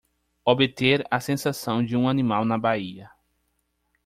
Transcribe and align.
Obter 0.43 1.05
a 1.11 1.19
sensação 1.19 1.85
de 1.85 1.95
um 1.95 2.09
animal 2.09 2.43
na 2.43 2.57
baía! 2.57 3.11